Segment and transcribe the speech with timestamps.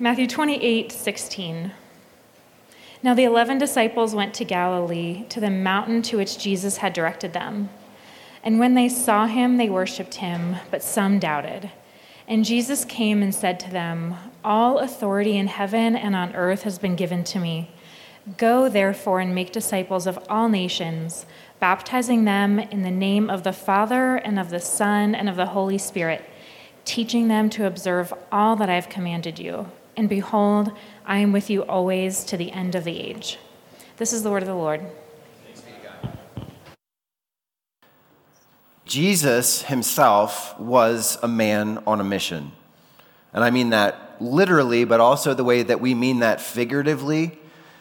[0.00, 1.70] Matthew 28 16.
[3.04, 7.32] Now the eleven disciples went to Galilee, to the mountain to which Jesus had directed
[7.32, 7.68] them.
[8.42, 11.70] And when they saw him, they worshipped him, but some doubted.
[12.26, 16.76] And Jesus came and said to them, All authority in heaven and on earth has
[16.76, 17.70] been given to me.
[18.36, 21.24] Go, therefore, and make disciples of all nations,
[21.60, 25.46] baptizing them in the name of the Father, and of the Son, and of the
[25.46, 26.24] Holy Spirit,
[26.84, 29.68] teaching them to observe all that I have commanded you.
[29.96, 30.72] And behold,
[31.06, 33.38] I am with you always to the end of the age.
[33.96, 34.80] This is the word of the Lord.
[38.84, 42.52] Jesus himself was a man on a mission.
[43.32, 47.38] And I mean that literally, but also the way that we mean that figuratively.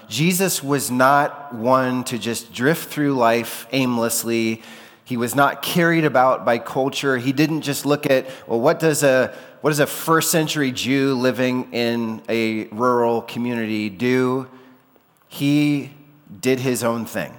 [0.07, 4.62] Jesus was not one to just drift through life aimlessly.
[5.04, 7.18] He was not carried about by culture.
[7.18, 11.13] He didn't just look at, well, what does a what does a first century Jew
[11.13, 14.49] living in a rural community do?
[15.30, 15.91] He
[16.41, 17.34] did his own thing.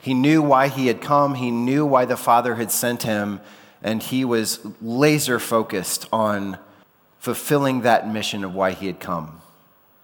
[0.00, 3.40] He knew why he had come, he knew why the Father had sent him,
[3.82, 6.56] and he was laser focused on
[7.18, 9.40] fulfilling that mission of why he had come.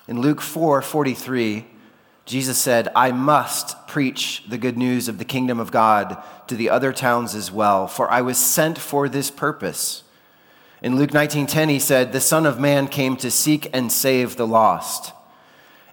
[0.08, 1.64] In Luke 4 43,
[2.24, 6.70] Jesus said, I must preach the good news of the kingdom of God to the
[6.70, 10.03] other towns as well, for I was sent for this purpose.
[10.84, 14.46] In Luke 19:10 he said, "The Son of man came to seek and save the
[14.46, 15.14] lost."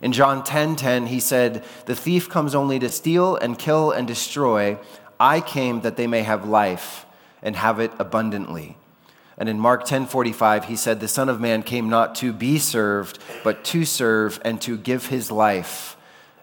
[0.01, 3.91] In John 10:10 10, 10, he said, "The thief comes only to steal and kill
[3.91, 4.77] and destroy.
[5.17, 7.05] I came that they may have life
[7.41, 8.75] and have it abundantly."
[9.37, 13.17] And in Mark 10:45 he said, "The Son of man came not to be served,
[13.45, 15.95] but to serve and to give his life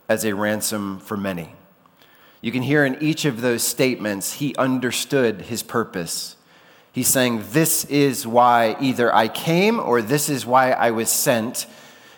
[0.08, 1.54] as a ransom for many."
[2.40, 6.36] You can hear in each of those statements he understood his purpose.
[6.98, 11.68] He's saying, This is why either I came or this is why I was sent.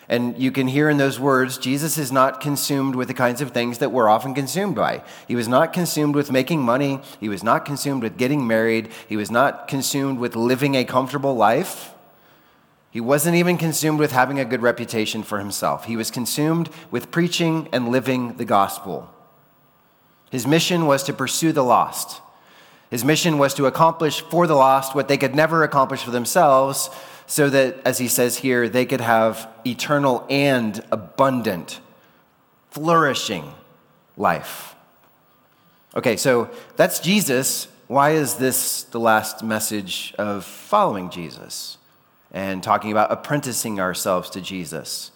[0.09, 3.51] And you can hear in those words, Jesus is not consumed with the kinds of
[3.51, 5.03] things that we're often consumed by.
[5.27, 6.99] He was not consumed with making money.
[7.19, 8.89] He was not consumed with getting married.
[9.07, 11.93] He was not consumed with living a comfortable life.
[12.89, 15.85] He wasn't even consumed with having a good reputation for himself.
[15.85, 19.13] He was consumed with preaching and living the gospel.
[20.31, 22.19] His mission was to pursue the lost.
[22.91, 26.89] His mission was to accomplish for the lost what they could never accomplish for themselves,
[27.25, 31.79] so that, as he says here, they could have eternal and abundant,
[32.69, 33.53] flourishing
[34.17, 34.75] life.
[35.95, 37.69] Okay, so that's Jesus.
[37.87, 41.77] Why is this the last message of following Jesus
[42.33, 45.11] and talking about apprenticing ourselves to Jesus?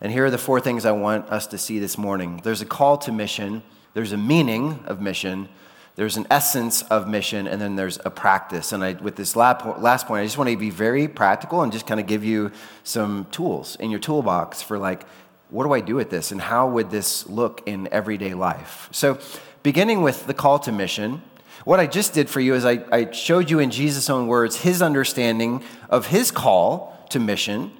[0.00, 2.66] And here are the four things I want us to see this morning there's a
[2.66, 3.62] call to mission,
[3.94, 5.48] there's a meaning of mission,
[5.94, 8.72] there's an essence of mission and then there's a practice.
[8.72, 9.60] And I, with this last
[10.06, 12.50] point, I just want to be very practical and just kind of give you
[12.82, 15.06] some tools in your toolbox for like,
[15.50, 18.88] what do I do with this and how would this look in everyday life?
[18.90, 19.18] So,
[19.62, 21.22] beginning with the call to mission,
[21.64, 24.62] what I just did for you is I, I showed you in Jesus' own words
[24.62, 27.70] his understanding of his call to mission,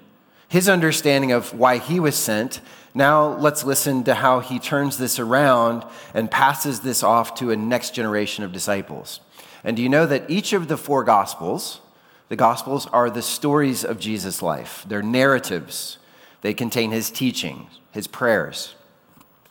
[0.48, 2.60] his understanding of why he was sent,
[2.94, 7.56] now let's listen to how he turns this around and passes this off to a
[7.56, 9.20] next generation of disciples.
[9.64, 11.80] And do you know that each of the four gospels,
[12.28, 15.98] the gospels are the stories of Jesus' life, they're narratives.
[16.42, 18.74] They contain his teachings, his prayers.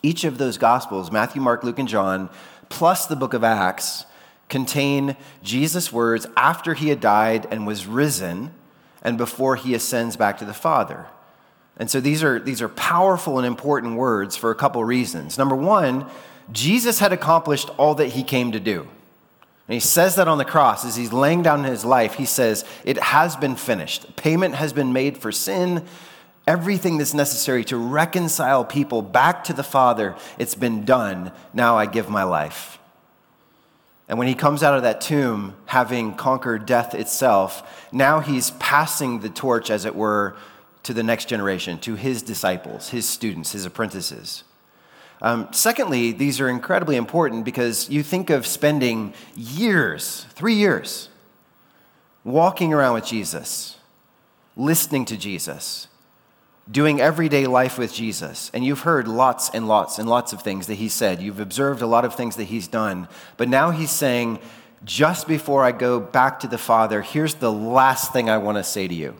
[0.02, 2.28] Each of those gospels, Matthew, Mark, Luke, and John,
[2.68, 4.04] plus the book of Acts,
[4.48, 8.52] contain Jesus' words after he had died and was risen
[9.00, 11.06] and before he ascends back to the Father.
[11.76, 15.38] And so these are, these are powerful and important words for a couple reasons.
[15.38, 16.06] Number one,
[16.50, 18.86] Jesus had accomplished all that he came to do.
[19.68, 22.14] And he says that on the cross as he's laying down his life.
[22.14, 24.16] He says, It has been finished.
[24.16, 25.86] Payment has been made for sin.
[26.46, 31.30] Everything that's necessary to reconcile people back to the Father, it's been done.
[31.54, 32.78] Now I give my life.
[34.08, 39.20] And when he comes out of that tomb, having conquered death itself, now he's passing
[39.20, 40.36] the torch, as it were,
[40.82, 44.44] to the next generation, to his disciples, his students, his apprentices.
[45.20, 51.08] Um, secondly, these are incredibly important because you think of spending years, three years,
[52.24, 53.78] walking around with Jesus,
[54.56, 55.86] listening to Jesus,
[56.68, 58.50] doing everyday life with Jesus.
[58.52, 61.22] And you've heard lots and lots and lots of things that he said.
[61.22, 63.06] You've observed a lot of things that he's done.
[63.36, 64.40] But now he's saying,
[64.84, 68.64] just before I go back to the Father, here's the last thing I want to
[68.64, 69.14] say to you.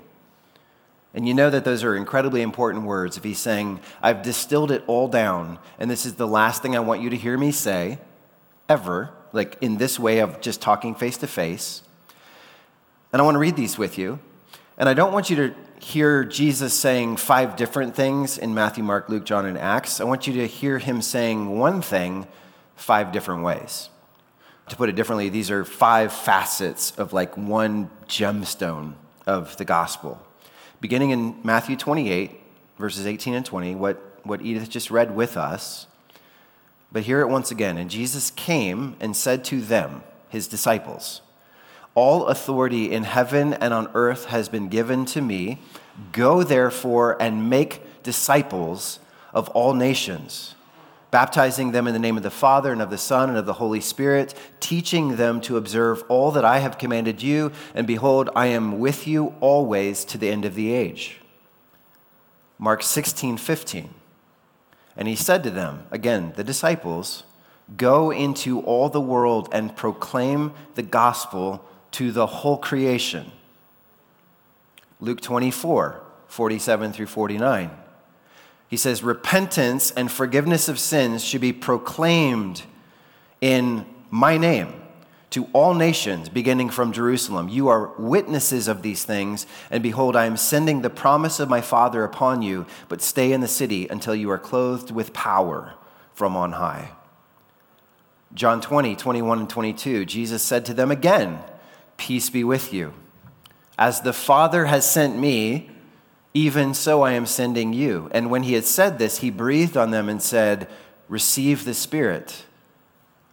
[1.14, 4.82] And you know that those are incredibly important words if he's saying, I've distilled it
[4.86, 7.98] all down, and this is the last thing I want you to hear me say,
[8.68, 11.82] ever, like in this way of just talking face to face.
[13.12, 14.20] And I want to read these with you.
[14.78, 19.08] And I don't want you to hear Jesus saying five different things in Matthew, Mark,
[19.08, 22.26] Luke, John, and Acts, I want you to hear him saying one thing
[22.74, 23.90] five different ways.
[24.68, 28.94] To put it differently, these are five facets of like one gemstone
[29.26, 30.20] of the gospel.
[30.82, 32.40] Beginning in Matthew 28,
[32.76, 35.86] verses 18 and 20, what, what Edith just read with us.
[36.90, 37.78] But hear it once again.
[37.78, 41.22] And Jesus came and said to them, his disciples,
[41.94, 45.60] All authority in heaven and on earth has been given to me.
[46.10, 48.98] Go therefore and make disciples
[49.32, 50.56] of all nations
[51.12, 53.52] baptizing them in the name of the Father and of the Son and of the
[53.52, 58.46] Holy Spirit, teaching them to observe all that I have commanded you, and behold, I
[58.46, 61.20] am with you always to the end of the age.
[62.58, 63.90] Mark 16, 15.
[64.96, 67.24] And he said to them, again, the disciples,
[67.76, 73.32] Go into all the world and proclaim the gospel to the whole creation.
[74.98, 77.70] Luke 24, 47 through 49.
[78.72, 82.62] He says, Repentance and forgiveness of sins should be proclaimed
[83.42, 84.72] in my name
[85.28, 87.50] to all nations, beginning from Jerusalem.
[87.50, 91.60] You are witnesses of these things, and behold, I am sending the promise of my
[91.60, 95.74] Father upon you, but stay in the city until you are clothed with power
[96.14, 96.92] from on high.
[98.32, 101.40] John 20, 21, and 22, Jesus said to them again,
[101.98, 102.94] Peace be with you.
[103.76, 105.68] As the Father has sent me,
[106.34, 108.08] even so, I am sending you.
[108.12, 110.68] And when he had said this, he breathed on them and said,
[111.08, 112.44] Receive the Spirit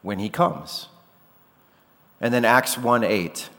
[0.01, 0.88] when he comes.
[2.19, 3.50] And then Acts 1 8.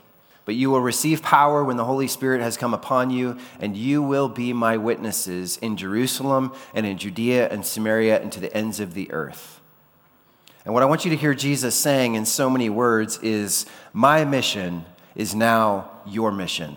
[0.44, 4.02] But you will receive power when the Holy Spirit has come upon you, and you
[4.02, 8.80] will be my witnesses in Jerusalem and in Judea and Samaria and to the ends
[8.80, 9.60] of the earth.
[10.64, 14.24] And what I want you to hear Jesus saying in so many words is, My
[14.24, 14.84] mission
[15.14, 16.76] is now your mission.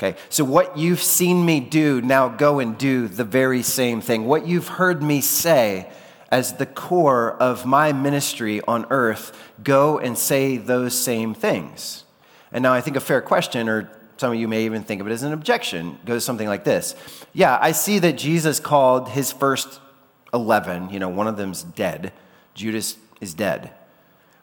[0.00, 4.26] Okay, so what you've seen me do, now go and do the very same thing.
[4.26, 5.90] What you've heard me say
[6.30, 12.04] as the core of my ministry on earth, go and say those same things.
[12.52, 15.08] And now I think a fair question, or some of you may even think of
[15.08, 16.94] it as an objection, goes something like this
[17.32, 19.80] Yeah, I see that Jesus called his first
[20.32, 22.12] 11, you know, one of them's dead.
[22.54, 23.72] Judas is dead.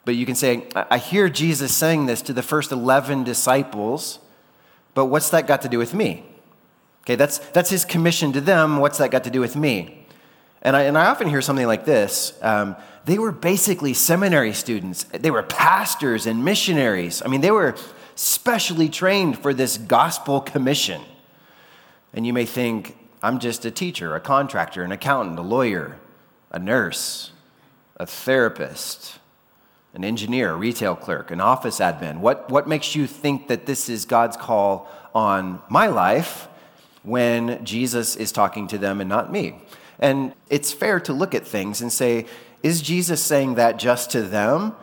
[0.03, 4.19] But you can say, I hear Jesus saying this to the first 11 disciples
[4.95, 6.25] but what's that got to do with me?
[7.01, 8.77] Okay, that's, that's his commission to them.
[8.77, 10.07] What's that got to do with me?
[10.63, 12.75] And I, and I often hear something like this um,
[13.05, 17.21] they were basically seminary students, they were pastors and missionaries.
[17.23, 17.75] I mean, they were
[18.15, 21.01] specially trained for this gospel commission.
[22.13, 25.97] And you may think, I'm just a teacher, a contractor, an accountant, a lawyer,
[26.49, 27.31] a nurse,
[27.97, 29.19] a therapist
[29.95, 32.19] an engineer, a retail clerk, an office admin?
[32.19, 36.47] What, what makes you think that this is God's call on my life
[37.03, 39.59] when Jesus is talking to them and not me?
[39.99, 42.25] And it's fair to look at things and say,
[42.61, 44.75] is Jesus saying that just to them?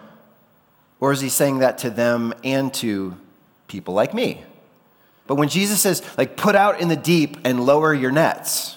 [1.00, 3.16] Or is he saying that to them and to
[3.68, 4.44] people like me?
[5.26, 8.76] But when Jesus says, like, put out in the deep and lower your nets,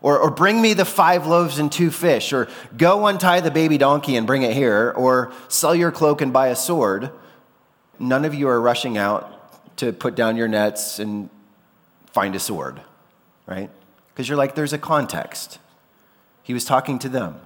[0.00, 3.78] or, or bring me the five loaves and two fish, or go untie the baby
[3.78, 7.10] donkey and bring it here, or sell your cloak and buy a sword,
[7.98, 9.32] none of you are rushing out
[9.78, 11.28] to put down your nets and
[12.12, 12.80] find a sword,
[13.46, 13.70] right?
[14.08, 15.58] Because you're like, there's a context.
[16.42, 17.40] He was talking to them.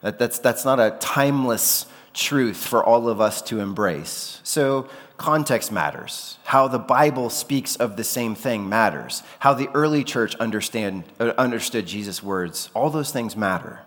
[0.00, 4.40] That, that's, that's not a timeless truth for all of us to embrace.
[4.42, 6.38] So, context matters.
[6.44, 9.22] How the Bible speaks of the same thing matters.
[9.40, 13.80] How the early church understand, uh, understood Jesus' words, all those things matter.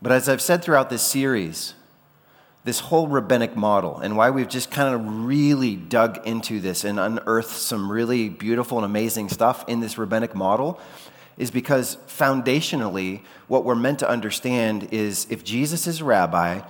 [0.00, 1.74] But as I've said throughout this series,
[2.64, 6.98] this whole rabbinic model and why we've just kind of really dug into this and
[7.00, 10.78] unearthed some really beautiful and amazing stuff in this rabbinic model
[11.38, 16.60] is because foundationally, what we're meant to understand is if Jesus is a rabbi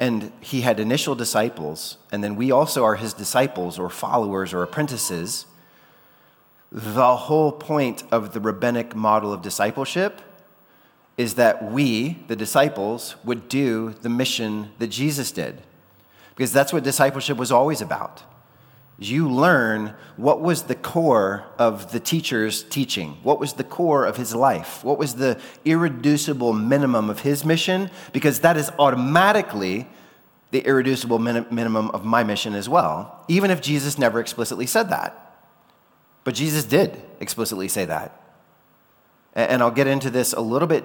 [0.00, 4.62] and he had initial disciples, and then we also are his disciples or followers or
[4.62, 5.44] apprentices,
[6.72, 10.22] the whole point of the rabbinic model of discipleship
[11.18, 15.60] is that we, the disciples, would do the mission that Jesus did.
[16.34, 18.22] Because that's what discipleship was always about
[19.00, 24.18] you learn what was the core of the teacher's teaching, what was the core of
[24.18, 29.88] his life, what was the irreducible minimum of his mission, because that is automatically
[30.50, 34.90] the irreducible min- minimum of my mission as well, even if Jesus never explicitly said
[34.90, 35.48] that.
[36.22, 38.20] But Jesus did explicitly say that.
[39.34, 40.84] And I'll get into this a little bit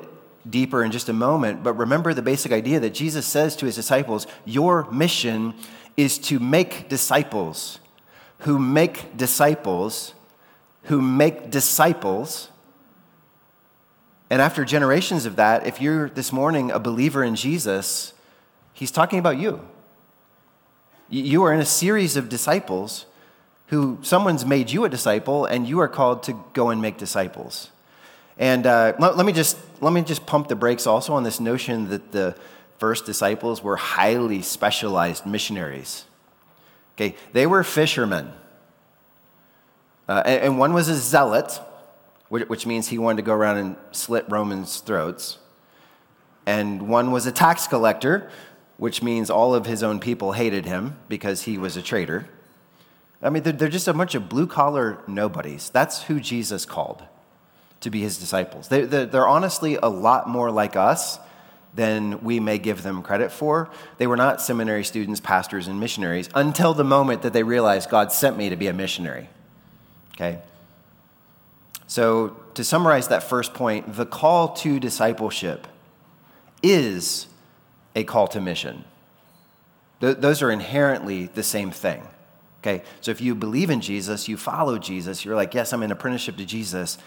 [0.50, 3.76] deeper in just a moment, but remember the basic idea that Jesus says to his
[3.76, 5.54] disciples, Your mission
[5.98, 7.80] is to make disciples
[8.46, 10.14] who make disciples,
[10.84, 12.50] who make disciples.
[14.30, 18.14] And after generations of that, if you're this morning a believer in Jesus,
[18.72, 19.68] he's talking about you.
[21.10, 23.08] You are in a series of disciples
[23.70, 27.72] who someone's made you a disciple, and you are called to go and make disciples.
[28.38, 31.40] And uh, let, let, me just, let me just pump the brakes also on this
[31.40, 32.36] notion that the
[32.78, 36.06] first disciples were highly specialized missionaries.
[36.96, 38.32] Okay, they were fishermen.
[40.08, 41.60] Uh, and, one was a zealot,
[42.30, 45.40] which, means he wanted to go around and slit Romans' throats.
[46.46, 48.30] And one was a tax collector,
[48.78, 52.28] which means all of his own people hated him because he was a traitor.
[53.22, 55.70] I mean, they're, just a bunch of blue collar nobodies.
[55.72, 57.04] That's who Jesus called
[57.82, 58.68] to be his disciples.
[58.68, 61.20] They, they're honestly a lot more like us
[61.76, 63.70] than we may give them credit for.
[63.98, 68.12] They were not seminary students, pastors, and missionaries until the moment that they realized God
[68.12, 69.30] sent me to be a missionary.
[70.14, 70.40] Okay?
[71.88, 75.68] So, to summarize that first point, the call to discipleship
[76.64, 77.28] is
[77.96, 78.86] a call to mission.
[80.00, 82.08] Th- those are inherently the same thing.
[82.62, 82.84] Okay?
[83.02, 86.38] So, if you believe in Jesus, you follow Jesus, you're like, yes, I'm in apprenticeship
[86.38, 86.98] to Jesus,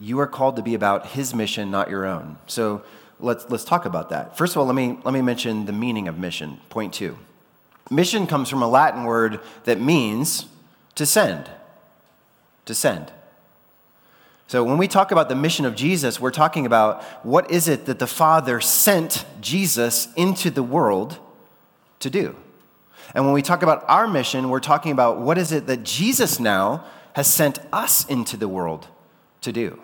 [0.00, 2.38] you are called to be about his mission, not your own.
[2.46, 2.82] So,
[3.20, 4.36] let's, let's talk about that.
[4.36, 6.60] First of all, let me, let me mention the meaning of mission.
[6.70, 7.18] Point two.
[7.90, 10.46] Mission comes from a Latin word that means
[10.94, 11.50] to send.
[12.66, 13.12] To send.
[14.46, 17.84] So when we talk about the mission of Jesus, we're talking about what is it
[17.84, 21.18] that the Father sent Jesus into the world
[22.00, 22.34] to do.
[23.14, 26.38] And when we talk about our mission, we're talking about what is it that Jesus
[26.38, 26.84] now
[27.14, 28.88] has sent us into the world
[29.40, 29.80] to do.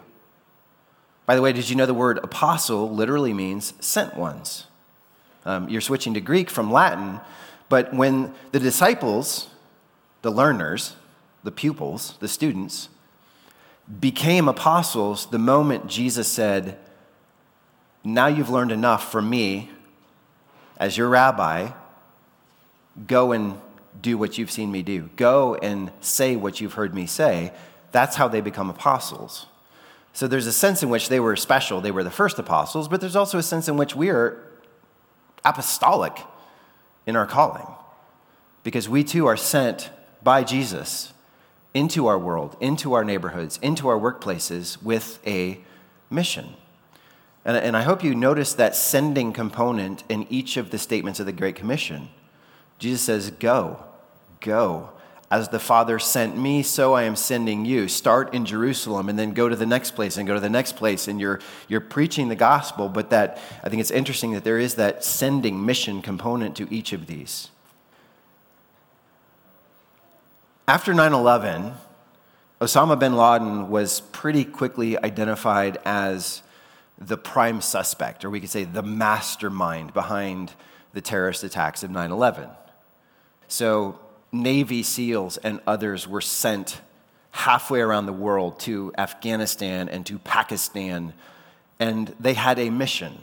[1.27, 4.67] By the way, did you know the word apostle literally means sent ones?
[5.47, 7.21] Um, you're switching to Greek from Latin,
[7.69, 9.49] but when the disciples,
[10.23, 10.97] the learners,
[11.43, 12.89] the pupils, the students,
[14.01, 16.79] became apostles the moment Jesus said,
[18.03, 19.71] Now you've learned enough from me
[20.77, 21.71] as your rabbi,
[23.07, 23.61] go and
[24.01, 25.11] do what you've seen me do.
[25.17, 27.53] Go and say what you've heard me say.
[27.93, 29.47] That's how they become apostles.
[30.15, 33.01] So there's a sense in which they were special, they were the first apostles, but
[33.01, 34.41] there's also a sense in which we are
[35.45, 36.17] apostolic
[37.05, 37.67] in our calling
[38.63, 39.91] because we too are sent
[40.23, 41.13] by Jesus
[41.75, 45.61] into our world, into our neighborhoods, into our workplaces with a
[46.09, 46.55] mission.
[47.45, 51.33] And, I hope you notice that sending component in each of the statements of the
[51.33, 52.09] Great Commission.
[52.79, 53.85] Jesus says, Go,
[54.41, 54.94] go.
[55.35, 57.89] As the Father sent me, so I am sending you.
[57.89, 60.77] Start in Jerusalem and then go to the next place and go to the next
[60.77, 61.09] place.
[61.09, 64.77] And you're, you're preaching the gospel, but that I think it's interesting that there is
[64.77, 67.51] that sending mission component to each of these.
[70.69, 71.73] After 9 11,
[72.61, 76.45] Osama bin Laden was pretty quickly identified as
[76.97, 80.53] the prime suspect, or we could say the mastermind behind
[80.93, 82.51] the terrorist attacks of 9 11.
[83.49, 83.99] So
[84.35, 86.81] Navy SEALs and others were sent
[87.31, 91.13] halfway around the world to Afghanistan and to Pakistan,
[91.79, 93.19] and they had a mission.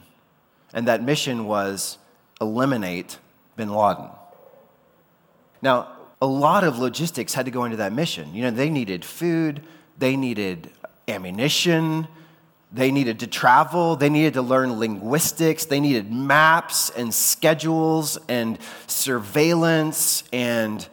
[0.73, 1.97] And that mission was
[2.39, 3.19] eliminate
[3.57, 4.07] bin Laden.
[5.61, 5.89] Now,
[6.21, 8.33] a lot of logistics had to go into that mission.
[8.33, 9.61] You know, they needed food,
[9.97, 10.71] they needed
[11.07, 12.07] ammunition,
[12.71, 18.57] they needed to travel, they needed to learn linguistics, they needed maps and schedules and
[18.87, 20.23] surveillance.
[20.31, 20.87] And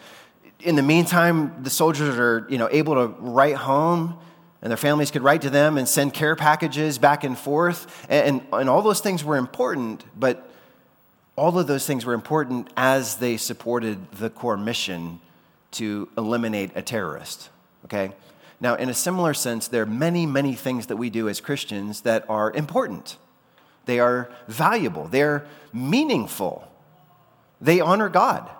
[0.61, 4.18] in the meantime, the soldiers are you know, able to write home
[4.61, 8.06] and their families could write to them and send care packages back and forth.
[8.08, 10.50] And, and, and all those things were important, but
[11.37, 15.20] all of those things were important as they supported the core mission
[15.70, 17.50] to eliminate a terrorist.
[17.85, 18.11] Okay?
[18.60, 22.00] Now, in a similar sense, there are many, many things that we do as Christians
[22.02, 23.16] that are important.
[23.86, 26.68] They are valuable, they're meaningful,
[27.60, 28.50] they honor God.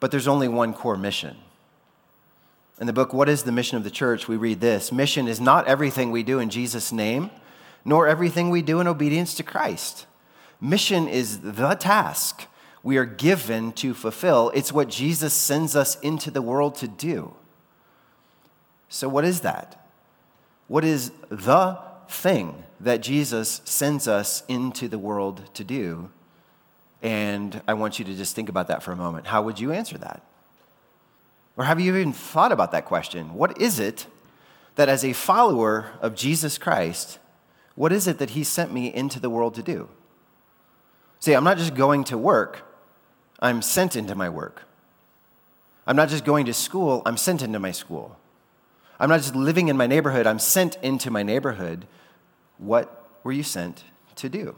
[0.00, 1.36] But there's only one core mission.
[2.80, 4.26] In the book, What is the Mission of the Church?
[4.26, 7.30] we read this Mission is not everything we do in Jesus' name,
[7.84, 10.06] nor everything we do in obedience to Christ.
[10.60, 12.46] Mission is the task
[12.82, 17.36] we are given to fulfill, it's what Jesus sends us into the world to do.
[18.92, 19.88] So, what is that?
[20.68, 21.78] What is the
[22.10, 26.10] thing that Jesus sends us into the world to do?
[27.00, 29.28] And I want you to just think about that for a moment.
[29.28, 30.22] How would you answer that?
[31.56, 33.32] Or have you even thought about that question?
[33.32, 34.06] What is it
[34.74, 37.18] that, as a follower of Jesus Christ,
[37.74, 39.88] what is it that He sent me into the world to do?
[41.18, 42.60] See, I'm not just going to work,
[43.40, 44.64] I'm sent into my work.
[45.86, 48.18] I'm not just going to school, I'm sent into my school.
[49.02, 51.88] I'm not just living in my neighborhood, I'm sent into my neighborhood.
[52.58, 53.82] What were you sent
[54.14, 54.54] to do?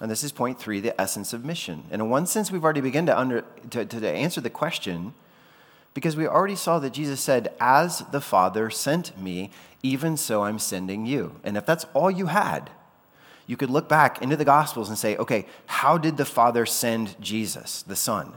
[0.00, 1.82] And this is point three the essence of mission.
[1.90, 5.14] And in one sense, we've already begun to, under, to, to answer the question
[5.94, 9.50] because we already saw that Jesus said, As the Father sent me,
[9.82, 11.40] even so I'm sending you.
[11.42, 12.70] And if that's all you had,
[13.48, 17.20] you could look back into the Gospels and say, okay, how did the Father send
[17.20, 18.34] Jesus, the Son?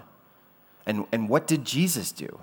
[0.88, 2.40] And, and what did Jesus do?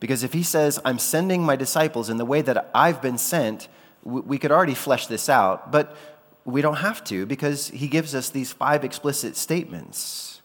[0.00, 3.68] Because if he says, I'm sending my disciples in the way that I've been sent,
[4.02, 5.96] we could already flesh this out, but
[6.44, 10.42] we don't have to because he gives us these five explicit statements.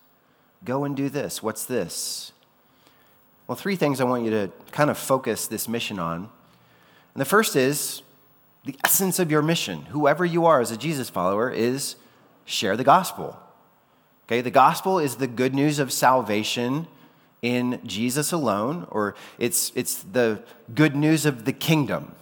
[0.64, 1.44] Go and do this.
[1.44, 2.32] What's this?
[3.48, 6.30] Well, three things I want you to kind of focus this mission on.
[7.14, 8.02] And the first is
[8.64, 11.96] the essence of your mission, whoever you are as a Jesus follower, is
[12.46, 13.40] share the gospel.
[14.28, 16.88] Okay, the gospel is the good news of salvation
[17.42, 20.44] in Jesus alone, or it's, it's the
[20.74, 22.14] good news of the kingdom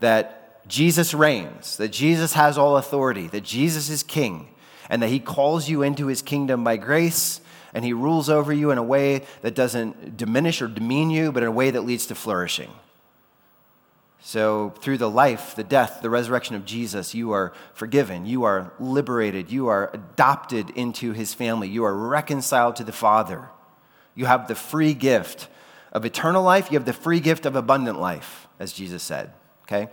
[0.00, 4.48] that Jesus reigns, that Jesus has all authority, that Jesus is king,
[4.90, 7.40] and that he calls you into his kingdom by grace
[7.74, 11.42] and he rules over you in a way that doesn't diminish or demean you, but
[11.42, 12.70] in a way that leads to flourishing.
[14.24, 18.72] So, through the life, the death, the resurrection of Jesus, you are forgiven, you are
[18.78, 23.48] liberated, you are adopted into his family, you are reconciled to the Father.
[24.14, 25.48] You have the free gift
[25.92, 29.32] of eternal life, you have the free gift of abundant life, as Jesus said.
[29.64, 29.88] Okay?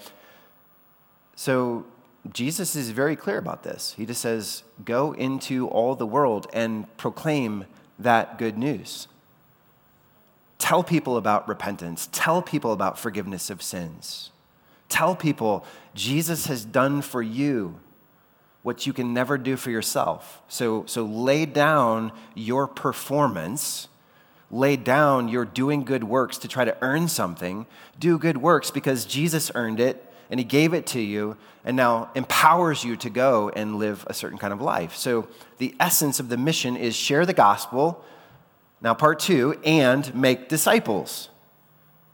[1.36, 1.86] So,
[2.34, 3.94] Jesus is very clear about this.
[3.98, 7.66] He just says, Go into all the world and proclaim
[7.98, 9.08] that good news.
[10.58, 14.32] Tell people about repentance, tell people about forgiveness of sins.
[14.90, 17.80] Tell people Jesus has done for you
[18.62, 20.42] what you can never do for yourself.
[20.50, 23.88] So, so lay down your performance,
[24.52, 27.66] lay down your doing good works to try to earn something.
[28.00, 32.10] Do good works because Jesus earned it and he gave it to you and now
[32.16, 34.96] empowers you to go and live a certain kind of life.
[34.96, 38.04] So the essence of the mission is share the gospel.
[38.82, 41.30] Now, part two, and make disciples.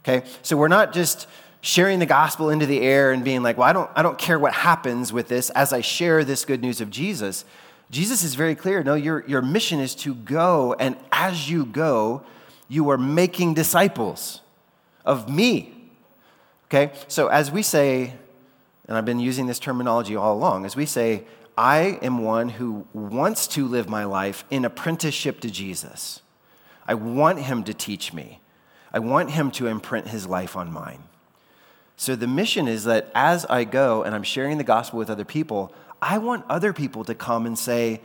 [0.04, 0.28] Okay?
[0.42, 1.28] So we're not just
[1.62, 4.38] sharing the gospel into the air and being like, well, I don't, I don't care
[4.38, 7.44] what happens with this as I share this good news of Jesus.
[7.96, 8.84] Jesus is very clear.
[8.84, 12.24] No, your, your mission is to go, and as you go,
[12.68, 14.42] you are making disciples
[15.06, 15.74] of me.
[16.66, 16.92] Okay?
[17.08, 18.14] So as we say,
[18.90, 21.24] and I've been using this terminology all along, as we say,
[21.58, 26.22] I am one who wants to live my life in apprenticeship to Jesus.
[26.86, 28.42] I want him to teach me.
[28.92, 31.04] I want him to imprint his life on mine.
[31.96, 35.24] So the mission is that as I go and I'm sharing the gospel with other
[35.24, 38.02] people, I want other people to come and say,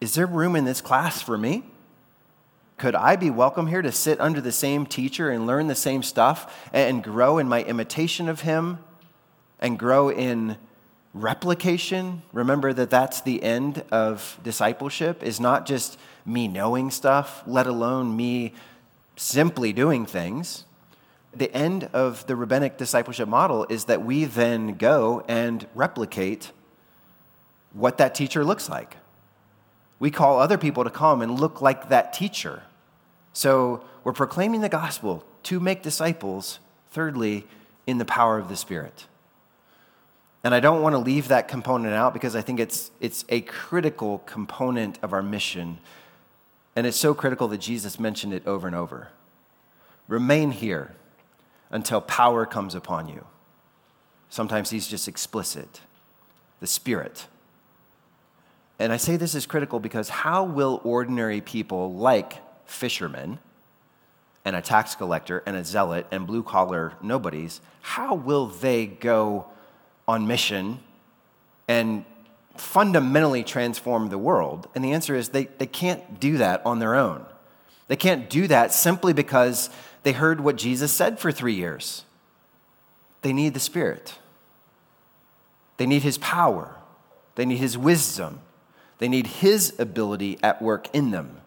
[0.00, 1.64] Is there room in this class for me?
[2.76, 6.02] Could I be welcome here to sit under the same teacher and learn the same
[6.02, 8.78] stuff and grow in my imitation of him
[9.60, 10.56] and grow in
[11.12, 12.22] replication?
[12.32, 18.16] Remember that that's the end of discipleship is not just me knowing stuff, let alone
[18.16, 18.52] me
[19.16, 20.64] simply doing things.
[21.32, 26.50] The end of the rabbinic discipleship model is that we then go and replicate
[27.74, 28.96] what that teacher looks like
[29.98, 32.62] we call other people to come and look like that teacher.
[33.32, 36.58] So we're proclaiming the gospel to make disciples,
[36.90, 37.46] thirdly,
[37.86, 39.06] in the power of the Spirit.
[40.42, 43.40] And I don't want to leave that component out because I think it's, it's a
[43.40, 45.78] critical component of our mission.
[46.76, 49.08] And it's so critical that Jesus mentioned it over and over.
[50.06, 50.94] Remain here
[51.70, 53.24] until power comes upon you.
[54.28, 55.80] Sometimes he's just explicit
[56.60, 57.26] the Spirit.
[58.84, 62.34] And I say this is critical because how will ordinary people like
[62.66, 63.38] fishermen
[64.44, 69.46] and a tax collector and a zealot and blue collar nobodies, how will they go
[70.06, 70.80] on mission
[71.66, 72.04] and
[72.58, 74.68] fundamentally transform the world?
[74.74, 77.24] And the answer is they, they can't do that on their own.
[77.88, 79.70] They can't do that simply because
[80.02, 82.04] they heard what Jesus said for three years.
[83.22, 84.18] They need the Spirit,
[85.78, 86.76] they need His power,
[87.36, 88.40] they need His wisdom.
[89.04, 91.42] They need His ability at work in them.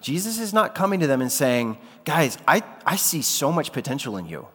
[0.00, 4.16] Jesus is not coming to them and saying, Guys, I, I see so much potential
[4.16, 4.48] in you.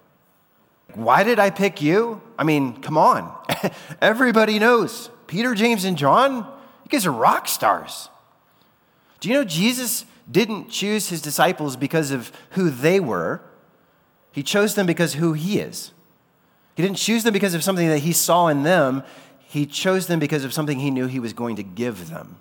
[0.96, 2.22] Why did I pick you?
[2.38, 3.34] I mean, come on.
[4.02, 6.36] Everybody knows Peter, James, and John,
[6.84, 8.10] you guys are rock stars.
[9.22, 13.40] Do you know Jesus didn't choose his disciples because of who they were?
[14.34, 15.94] He chose them because who he is.
[16.76, 19.04] He didn't choose them because of something that he saw in them.
[19.50, 22.36] He chose them because of something he knew he was going to give them.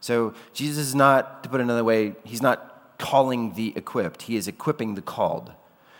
[0.00, 4.34] So Jesus is not, to put it another way, he's not calling the equipped, he
[4.34, 5.52] is equipping the called.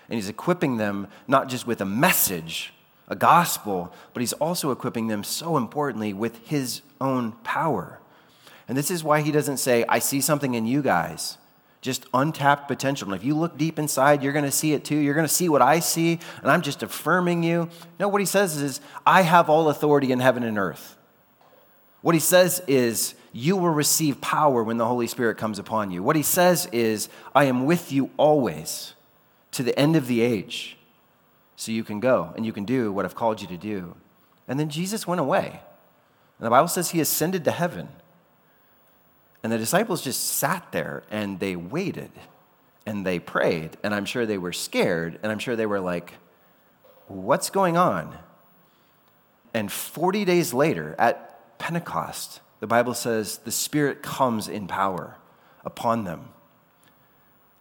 [0.08, 2.72] And he's equipping them not just with a message,
[3.06, 8.00] a gospel, but he's also equipping them, so importantly, with his own power.
[8.66, 11.38] And this is why he doesn't say, I see something in you guys,
[11.86, 13.10] just untapped potential.
[13.10, 14.96] And if you look deep inside, you're going to see it too.
[14.96, 17.70] You're going to see what I see, and I'm just affirming you.
[17.98, 20.96] No, what he says is, I have all authority in heaven and earth.
[22.02, 26.02] What he says is, you will receive power when the Holy Spirit comes upon you.
[26.02, 28.94] What he says is, I am with you always
[29.52, 30.76] to the end of the age.
[31.54, 33.94] So you can go and you can do what I've called you to do.
[34.48, 35.60] And then Jesus went away.
[36.38, 37.88] And the Bible says he ascended to heaven.
[39.46, 42.10] And the disciples just sat there and they waited
[42.84, 43.76] and they prayed.
[43.84, 45.20] And I'm sure they were scared.
[45.22, 46.14] And I'm sure they were like,
[47.06, 48.18] what's going on?
[49.54, 55.16] And 40 days later, at Pentecost, the Bible says the Spirit comes in power
[55.64, 56.30] upon them.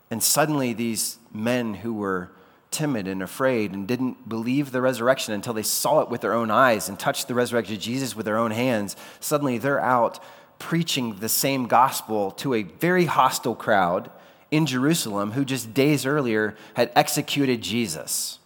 [0.09, 2.31] And suddenly, these men who were
[2.71, 6.49] timid and afraid and didn't believe the resurrection until they saw it with their own
[6.49, 10.19] eyes and touched the resurrected Jesus with their own hands, suddenly they're out
[10.65, 14.09] preaching the same gospel to a very hostile crowd
[14.51, 18.39] in Jerusalem who just days earlier had executed Jesus.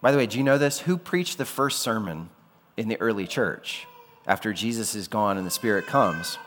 [0.00, 0.80] By the way, do you know this?
[0.80, 2.30] Who preached the first sermon
[2.76, 3.86] in the early church?
[4.26, 6.38] after Jesus is gone and the Spirit comes.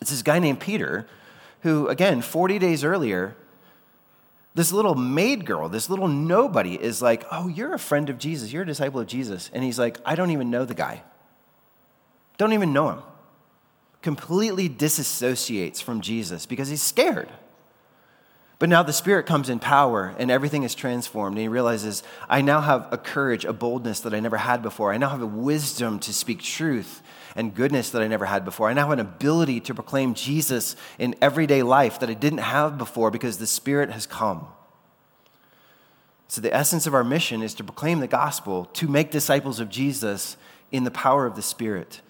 [0.00, 1.06] It's this guy named Peter
[1.62, 3.34] who, again, 40 days earlier,
[4.54, 8.52] this little maid girl, this little nobody is like, Oh, you're a friend of Jesus.
[8.52, 9.50] You're a disciple of Jesus.
[9.52, 11.02] And he's like, I don't even know the guy.
[12.38, 13.02] Don't even know him.
[14.06, 17.28] Completely disassociates from Jesus because he's scared.
[18.60, 21.34] But now the Spirit comes in power and everything is transformed.
[21.34, 24.92] And he realizes, I now have a courage, a boldness that I never had before.
[24.92, 27.02] I now have a wisdom to speak truth
[27.34, 28.70] and goodness that I never had before.
[28.70, 32.78] I now have an ability to proclaim Jesus in everyday life that I didn't have
[32.78, 34.46] before because the Spirit has come.
[36.28, 39.68] So, the essence of our mission is to proclaim the gospel, to make disciples of
[39.68, 40.36] Jesus
[40.70, 42.02] in the power of the Spirit.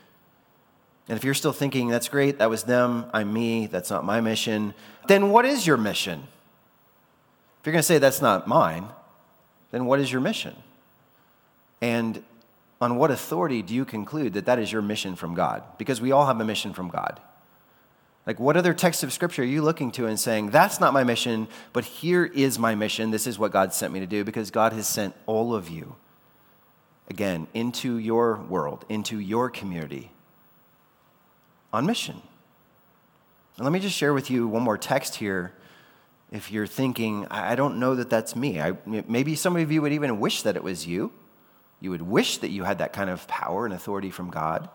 [1.09, 4.21] And if you're still thinking, that's great, that was them, I'm me, that's not my
[4.21, 4.75] mission,
[5.07, 6.27] then what is your mission?
[7.61, 8.89] If you're going to say that's not mine,
[9.71, 10.57] then what is your mission?
[11.81, 12.23] And
[12.81, 15.63] on what authority do you conclude that that is your mission from God?
[15.79, 17.21] Because we all have a mission from God.
[18.27, 21.05] Like, what other text of scripture are you looking to and saying, that's not my
[21.05, 23.13] mission, but here is my mission.
[23.13, 25.95] This is what God sent me to do because God has sent all of you,
[27.09, 30.11] again, into your world, into your community
[31.73, 32.21] on mission.
[33.57, 35.53] And let me just share with you one more text here
[36.31, 38.61] if you're thinking, I don't know that that's me.
[38.61, 41.13] I, maybe some of you would even wish that it was you.
[41.81, 44.69] You would wish that you had that kind of power and authority from God.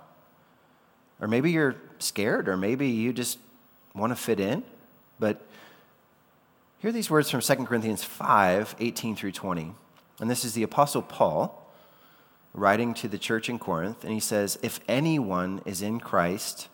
[1.19, 3.37] Or maybe you're scared, or maybe you just
[3.93, 4.63] want to fit in.
[5.19, 5.45] But
[6.79, 9.73] hear these words from 2 Corinthians 5 18 through 20.
[10.19, 11.57] And this is the Apostle Paul
[12.53, 14.03] writing to the church in Corinth.
[14.03, 16.69] And he says, If anyone is in Christ,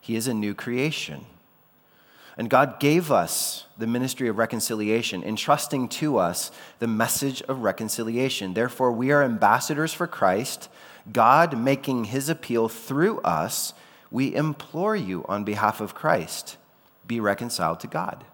[0.00, 1.26] he is a new creation.
[2.36, 8.54] And God gave us the ministry of reconciliation, entrusting to us the message of reconciliation.
[8.54, 10.68] Therefore, we are ambassadors for Christ,
[11.12, 13.74] God making his appeal through us.
[14.10, 16.56] We implore you on behalf of Christ
[17.06, 18.24] be reconciled to God.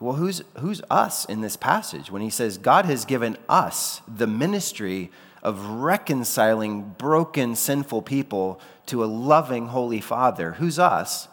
[0.00, 4.26] Well, who's, who's us in this passage when he says God has given us the
[4.26, 5.10] ministry
[5.42, 10.52] of reconciling broken, sinful people to a loving, holy Father?
[10.52, 11.28] Who's us?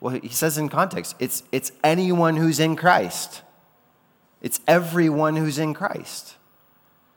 [0.00, 3.42] Well, he says in context, it's, it's anyone who's in Christ.
[4.42, 6.36] It's everyone who's in Christ.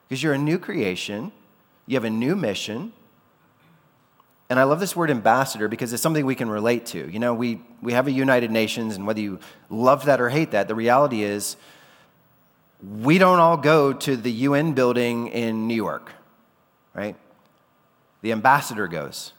[0.08, 1.32] Because you're a new creation,
[1.86, 2.94] you have a new mission.
[4.50, 7.12] And I love this word ambassador because it's something we can relate to.
[7.12, 10.52] You know, we, we have a United Nations, and whether you love that or hate
[10.52, 11.58] that, the reality is
[12.82, 16.12] we don't all go to the UN building in New York,
[16.94, 17.16] right?
[18.22, 19.34] The ambassador goes.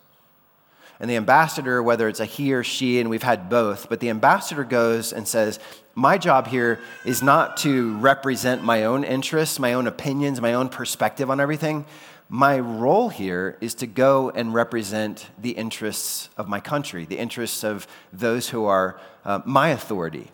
[1.00, 4.10] And the ambassador, whether it's a he or she, and we've had both, but the
[4.10, 5.60] ambassador goes and says,
[5.94, 10.68] My job here is not to represent my own interests, my own opinions, my own
[10.68, 11.86] perspective on everything.
[12.28, 17.64] My role here is to go and represent the interests of my country, the interests
[17.64, 20.30] of those who are uh, my authority.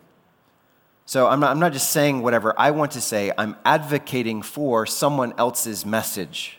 [1.06, 4.86] So I'm not, I'm not just saying whatever I want to say, I'm advocating for
[4.86, 6.58] someone else's message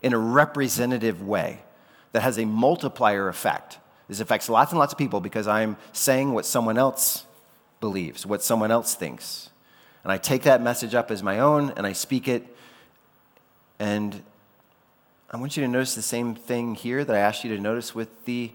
[0.00, 1.60] in a representative way
[2.12, 3.78] that has a multiplier effect.
[4.08, 7.24] This affects lots and lots of people because I'm saying what someone else
[7.80, 9.50] believes, what someone else thinks.
[10.04, 12.44] And I take that message up as my own and I speak it.
[13.78, 14.22] And
[15.30, 17.94] I want you to notice the same thing here that I asked you to notice
[17.94, 18.52] with the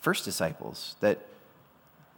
[0.00, 1.26] first disciples that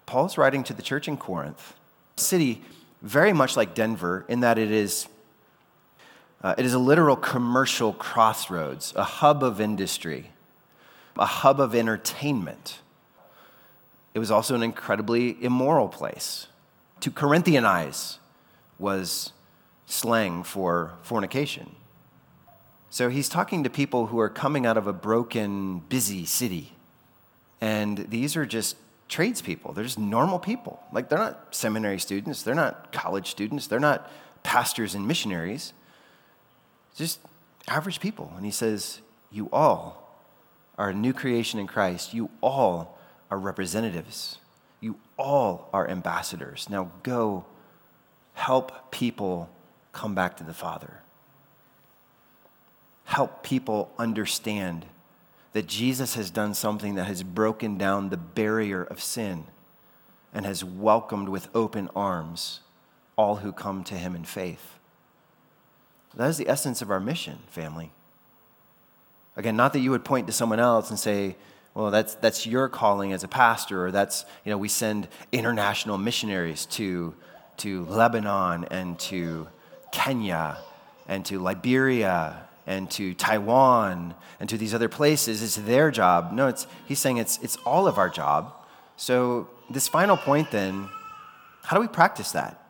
[0.07, 1.74] Paul's writing to the church in Corinth,
[2.16, 2.62] a city
[3.03, 5.07] very much like Denver in that it is,
[6.42, 10.31] uh, it is a literal commercial crossroads, a hub of industry,
[11.18, 12.81] a hub of entertainment.
[14.14, 16.48] It was also an incredibly immoral place.
[17.00, 18.18] To Corinthianize
[18.79, 19.33] was
[19.87, 21.77] slang for fornication.
[22.90, 26.72] So he's talking to people who are coming out of a broken, busy city.
[27.61, 28.77] And these are just
[29.09, 29.72] tradespeople.
[29.72, 30.83] They're just normal people.
[30.92, 34.11] Like they're not seminary students, they're not college students, they're not
[34.42, 35.72] pastors and missionaries.
[36.96, 37.18] Just
[37.66, 38.33] average people.
[38.37, 39.00] And he says,
[39.31, 40.03] You all
[40.76, 42.14] are a new creation in Christ.
[42.14, 42.98] You all
[43.30, 44.38] are representatives.
[44.80, 46.68] You all are ambassadors.
[46.68, 47.44] Now go
[48.34, 49.48] help people
[49.92, 51.00] come back to the Father
[53.04, 54.87] help people understand
[55.52, 59.44] that Jesus has done something that has broken down the barrier of sin
[60.32, 62.60] and has welcomed with open arms
[63.16, 64.78] all who come to him in faith.
[66.14, 67.92] That is the essence of our mission, family.
[69.37, 71.37] Again, not that you would point to someone else and say,
[71.75, 75.99] well, that's, that's your calling as a pastor, or that's, you know, we send international
[75.99, 77.14] missionaries to,
[77.59, 79.49] to Lebanon and to
[79.92, 80.59] Kenya
[81.09, 85.42] and to Liberia and to Taiwan and to these other places.
[85.42, 86.33] It's their job.
[86.33, 88.53] No, it's, he's saying it's, it's all of our job.
[88.97, 90.88] So, this final point then,
[91.62, 92.61] how do we practice that?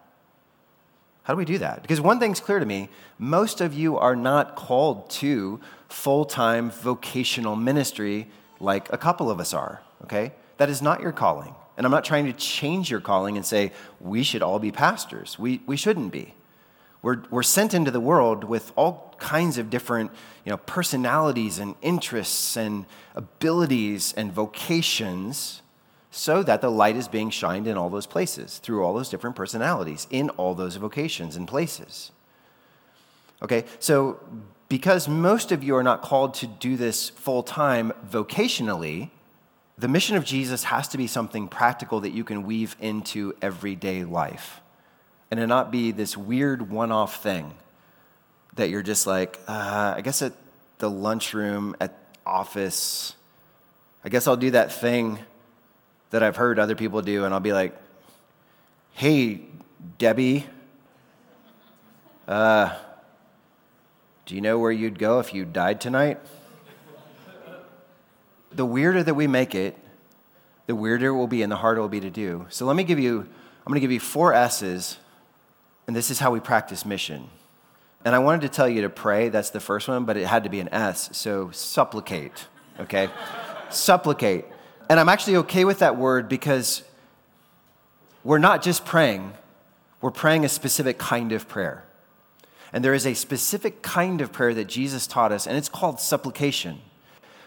[1.24, 1.82] How do we do that?
[1.82, 5.60] Because one thing's clear to me most of you are not called to
[5.94, 8.26] full time vocational ministry
[8.58, 10.32] like a couple of us are, okay?
[10.56, 11.54] That is not your calling.
[11.76, 15.38] And I'm not trying to change your calling and say we should all be pastors.
[15.38, 16.34] We, we shouldn't be.
[17.00, 20.10] We're, we're sent into the world with all kinds of different
[20.44, 25.62] you know, personalities and interests and abilities and vocations
[26.10, 29.36] so that the light is being shined in all those places through all those different
[29.36, 32.10] personalities in all those vocations and places.
[33.42, 34.20] Okay, so
[34.74, 39.08] because most of you are not called to do this full time vocationally,
[39.78, 44.02] the mission of Jesus has to be something practical that you can weave into everyday
[44.02, 44.60] life.
[45.30, 47.54] And it not be this weird one off thing
[48.56, 50.32] that you're just like, uh, I guess at
[50.78, 53.14] the lunchroom, at office,
[54.04, 55.20] I guess I'll do that thing
[56.10, 57.76] that I've heard other people do, and I'll be like,
[58.94, 59.42] hey,
[59.98, 60.46] Debbie,
[62.26, 62.76] uh,
[64.26, 66.18] do you know where you'd go if you died tonight?
[68.52, 69.76] the weirder that we make it,
[70.66, 72.46] the weirder it will be and the harder it will be to do.
[72.48, 74.98] So let me give you, I'm going to give you four S's
[75.86, 77.28] and this is how we practice mission.
[78.04, 80.44] And I wanted to tell you to pray, that's the first one, but it had
[80.44, 81.10] to be an S.
[81.12, 82.46] So supplicate,
[82.80, 83.08] okay?
[83.70, 84.46] supplicate.
[84.88, 86.82] And I'm actually okay with that word because
[88.22, 89.32] we're not just praying,
[90.00, 91.84] we're praying a specific kind of prayer.
[92.74, 96.00] And there is a specific kind of prayer that Jesus taught us, and it's called
[96.00, 96.80] supplication.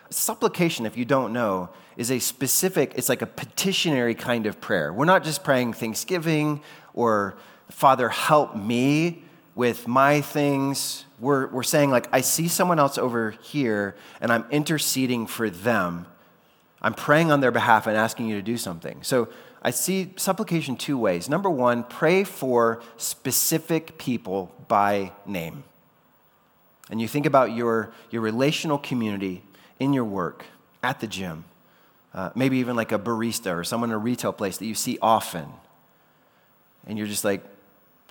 [0.10, 4.94] Supplication, if you don't know, is a specific, it's like a petitionary kind of prayer.
[4.94, 6.62] We're not just praying thanksgiving
[6.94, 7.36] or
[7.70, 9.22] Father, help me
[9.54, 11.04] with my things.
[11.20, 16.06] We're, we're saying, like, I see someone else over here and I'm interceding for them.
[16.82, 19.04] I'm praying on their behalf and asking you to do something.
[19.04, 19.28] So
[19.62, 21.28] I see supplication two ways.
[21.28, 25.64] Number one, pray for specific people by name.
[26.90, 29.44] And you think about your, your relational community
[29.80, 30.46] in your work,
[30.84, 31.46] at the gym,
[32.14, 34.98] uh, maybe even like a barista or someone in a retail place that you see
[35.02, 35.48] often.
[36.86, 37.44] And you're just like,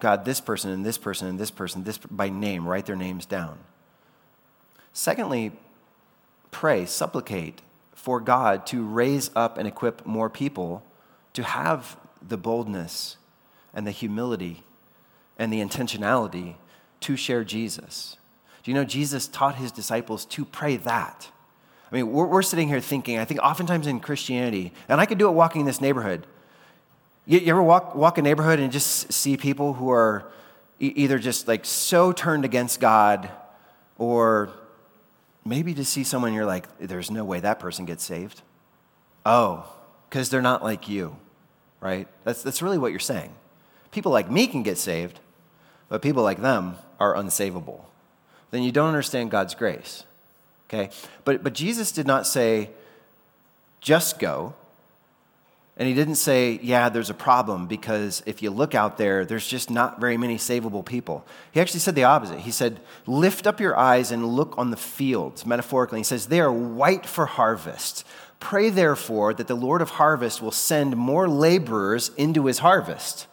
[0.01, 3.25] God, this person and this person and this person, this by name, write their names
[3.25, 3.59] down.
[4.93, 5.53] Secondly,
[6.51, 7.63] pray, supplicate
[7.95, 10.83] for God to raise up and equip more people
[11.33, 13.17] to have the boldness
[13.75, 14.63] and the humility
[15.39, 16.57] and the intentionality
[17.01, 18.17] to share Jesus.
[18.63, 21.31] Do you know Jesus taught his disciples to pray that?
[21.91, 25.19] I mean, we're, we're sitting here thinking, I think oftentimes in Christianity, and I could
[25.19, 26.27] do it walking in this neighborhood,
[27.27, 30.31] you, you ever walk, walk a neighborhood and just see people who are
[30.81, 33.31] e- either just like so turned against God
[33.99, 34.51] or
[35.45, 38.43] maybe to see someone you're like, there's no way that person gets saved?
[39.25, 39.73] Oh,
[40.09, 41.17] because they're not like you,
[41.81, 42.09] right?
[42.25, 43.33] That's, that's really what you're saying.
[43.93, 45.21] People like me can get saved,
[45.89, 47.81] but people like them are unsavable.
[48.51, 50.05] Then you don't understand God's grace,
[50.69, 50.91] okay?
[51.25, 52.71] But, but Jesus did not say,
[53.81, 54.55] just go.
[55.79, 59.47] And he didn't say, yeah, there's a problem because if you look out there, there's
[59.47, 61.27] just not very many savable people.
[61.53, 62.41] He actually said the opposite.
[62.41, 66.01] He said, lift up your eyes and look on the fields, metaphorically.
[66.01, 68.07] He says, they are white for harvest.
[68.41, 73.27] Pray, therefore, that the Lord of harvest will send more laborers into his harvest.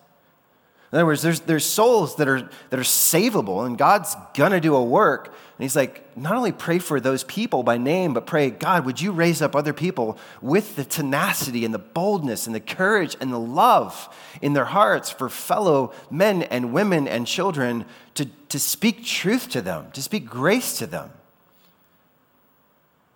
[0.93, 4.75] In other words, there's, there's souls that are, that are savable, and God's gonna do
[4.75, 5.25] a work.
[5.25, 9.01] And He's like, not only pray for those people by name, but pray, God, would
[9.01, 13.33] you raise up other people with the tenacity and the boldness and the courage and
[13.33, 19.03] the love in their hearts for fellow men and women and children to, to speak
[19.03, 21.09] truth to them, to speak grace to them.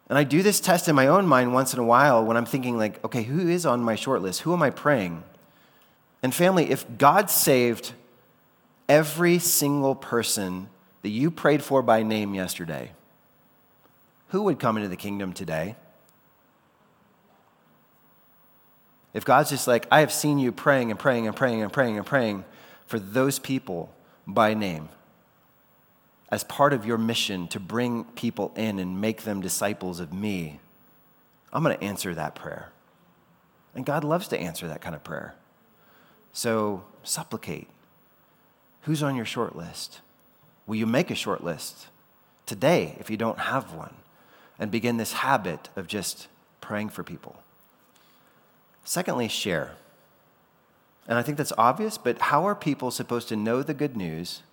[0.09, 2.45] And I do this test in my own mind once in a while when I'm
[2.47, 4.41] thinking, like, okay, who is on my short list?
[4.41, 5.21] Who am I praying?
[6.23, 7.93] And family, if God saved
[8.89, 10.69] every single person
[11.01, 12.91] that you prayed for by name yesterday,
[14.29, 15.75] who would come into the kingdom today?
[19.13, 21.97] If God's just like, I have seen you praying and praying and praying and praying
[21.97, 22.45] and praying
[22.85, 23.93] for those people
[24.25, 24.89] by name
[26.29, 30.59] as part of your mission to bring people in and make them disciples of me,
[31.53, 32.71] I'm going to answer that prayer.
[33.73, 35.35] And God loves to answer that kind of prayer.
[36.37, 37.67] So supplicate.
[38.81, 40.01] Who's on your short list?
[40.67, 41.87] Will you make a short list
[42.45, 43.95] today if you don't have one
[44.59, 46.27] and begin this habit of just
[46.61, 47.37] praying for people?
[48.83, 49.77] Secondly, share.
[51.07, 54.43] And I think that's obvious, but how are people supposed to know the good news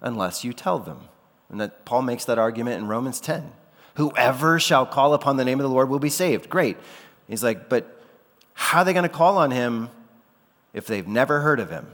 [0.00, 1.02] unless you tell them?
[1.50, 3.52] And that Paul makes that argument in Romans 10.
[3.94, 6.50] Whoever shall call upon the name of the Lord will be saved.
[6.50, 6.76] Great.
[7.28, 8.02] He's like, but
[8.54, 9.90] how are they going to call on him
[10.72, 11.86] if they've never heard of him?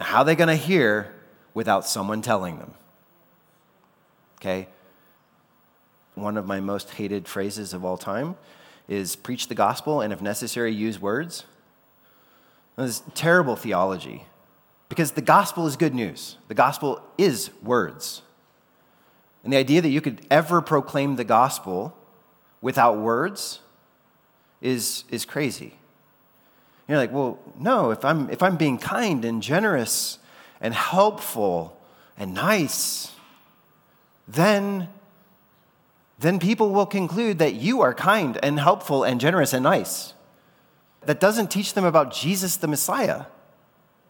[0.00, 1.14] How are they going to hear
[1.52, 2.74] without someone telling them?
[4.38, 4.68] Okay?
[6.14, 8.36] One of my most hated phrases of all time
[8.88, 11.44] is preach the gospel and, if necessary, use words.
[12.76, 14.24] This terrible theology
[14.90, 16.36] because the gospel is good news.
[16.48, 18.22] The gospel is words.
[19.44, 21.96] And the idea that you could ever proclaim the gospel
[22.60, 23.60] without words
[24.60, 25.74] is, is crazy.
[26.90, 30.18] You're like, well, no, if I'm, if I'm being kind and generous
[30.60, 31.80] and helpful
[32.18, 33.12] and nice,
[34.26, 34.88] then,
[36.18, 40.14] then people will conclude that you are kind and helpful and generous and nice.
[41.02, 43.26] That doesn't teach them about Jesus the Messiah.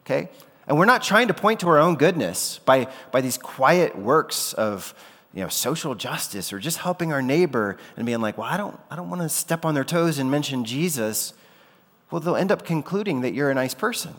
[0.07, 0.31] Okay?
[0.67, 4.55] And we're not trying to point to our own goodness by, by these quiet works
[4.55, 4.95] of
[5.35, 8.81] you know, social justice or just helping our neighbor and being like, well, I don't,
[8.91, 11.35] I don't want to step on their toes and mention Jesus
[12.11, 14.15] well, they'll end up concluding that you're a nice person.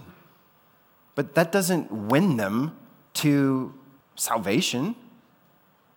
[1.15, 2.77] But that doesn't win them
[3.15, 3.73] to
[4.15, 4.95] salvation.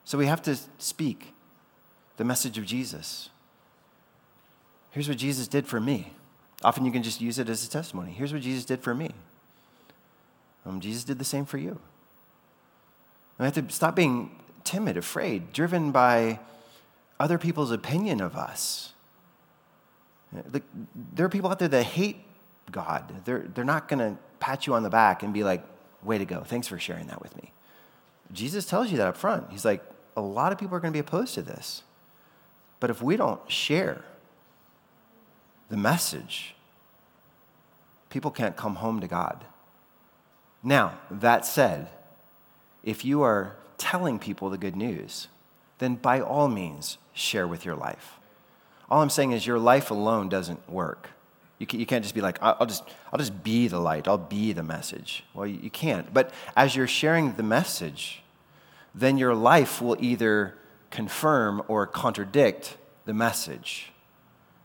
[0.04, 1.32] So we have to speak
[2.16, 3.30] the message of Jesus.
[4.90, 6.12] Here's what Jesus did for me.
[6.62, 8.12] Often you can just use it as a testimony.
[8.12, 9.10] Here's what Jesus did for me.
[10.64, 11.78] Um, Jesus did the same for you.
[13.38, 14.30] We have to stop being
[14.62, 16.38] timid, afraid, driven by
[17.20, 18.93] other people's opinion of us.
[21.14, 22.18] There are people out there that hate
[22.70, 23.24] God.
[23.24, 25.64] They're, they're not going to pat you on the back and be like,
[26.02, 26.42] way to go.
[26.42, 27.52] Thanks for sharing that with me.
[28.32, 29.50] Jesus tells you that up front.
[29.50, 29.82] He's like,
[30.16, 31.82] a lot of people are going to be opposed to this.
[32.80, 34.04] But if we don't share
[35.68, 36.54] the message,
[38.10, 39.44] people can't come home to God.
[40.62, 41.88] Now, that said,
[42.82, 45.28] if you are telling people the good news,
[45.78, 48.18] then by all means, share with your life.
[48.90, 51.10] All I'm saying is your life alone doesn't work.
[51.58, 54.18] You, can, you can't just be like, I'll just, I'll just be the light, I'll
[54.18, 55.24] be the message.
[55.34, 56.12] Well, you, can't.
[56.12, 58.22] But as you're sharing the message,
[58.94, 60.56] then your life will either
[60.90, 63.92] confirm or contradict the message.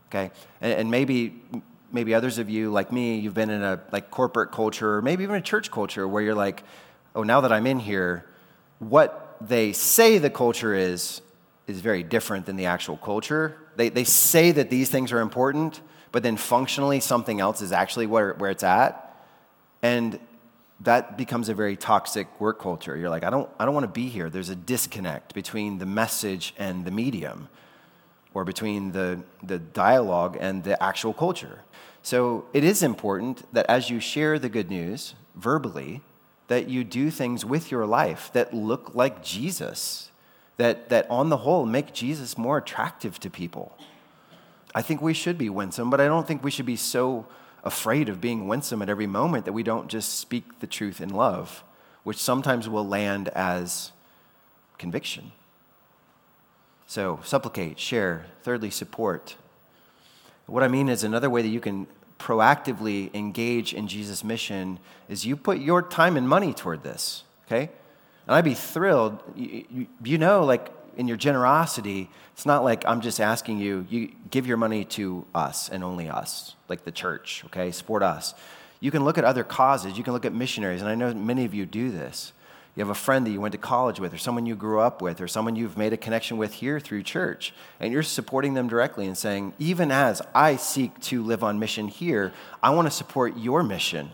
[0.08, 0.30] Okay?
[0.60, 1.40] And maybe
[1.92, 5.24] maybe others of you like me you've been in a like corporate culture or maybe
[5.24, 6.62] even a church culture where you're like
[7.16, 8.24] oh now that i'm in here
[8.78, 11.20] what they say the culture is
[11.66, 15.80] is very different than the actual culture they, they say that these things are important,
[16.12, 19.16] but then functionally something else is actually where, where it's at.
[19.82, 20.18] And
[20.80, 22.96] that becomes a very toxic work culture.
[22.96, 24.28] You're like, I don't, I don't want to be here.
[24.28, 27.48] There's a disconnect between the message and the medium,
[28.34, 31.60] or between the, the dialogue and the actual culture.
[32.02, 36.02] So it is important that as you share the good news verbally,
[36.48, 40.09] that you do things with your life that look like Jesus
[40.60, 43.76] that, that on the whole make Jesus more attractive to people.
[44.74, 47.26] I think we should be winsome, but I don't think we should be so
[47.64, 51.08] afraid of being winsome at every moment that we don't just speak the truth in
[51.08, 51.64] love,
[52.04, 53.92] which sometimes will land as
[54.76, 55.32] conviction.
[56.86, 58.26] So, supplicate, share.
[58.42, 59.36] Thirdly, support.
[60.44, 61.86] What I mean is another way that you can
[62.18, 67.70] proactively engage in Jesus' mission is you put your time and money toward this, okay?
[68.30, 69.20] And I'd be thrilled.
[69.34, 74.12] You, you, know, like, in your generosity, it's not like I'm just asking you, you
[74.30, 77.72] give your money to us and only us, like the church, okay?
[77.72, 78.34] Support us.
[78.78, 81.44] You can look at other causes, you can look at missionaries, and I know many
[81.44, 82.32] of you do this.
[82.76, 85.02] You have a friend that you went to college with, or someone you grew up
[85.02, 88.68] with, or someone you've made a connection with here through church, and you're supporting them
[88.68, 92.92] directly and saying, even as I seek to live on mission here, I want to
[92.92, 94.12] support your mission.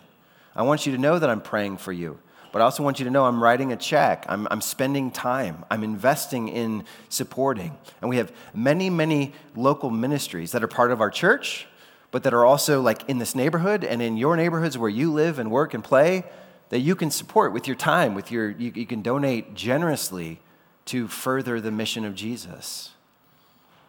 [0.54, 2.18] I want you to know that I'm praying for you.
[2.56, 4.24] But I also want you to know I'm writing a check.
[4.30, 5.66] I'm, I'm spending time.
[5.70, 7.76] I'm investing in supporting.
[8.00, 11.66] And we have many, many local ministries that are part of our church,
[12.10, 15.38] but that are also like in this neighborhood and in your neighborhoods where you live
[15.38, 16.24] and work and play
[16.70, 20.40] that you can support with your time, with your, you, you can donate generously
[20.86, 22.92] to further the mission of Jesus.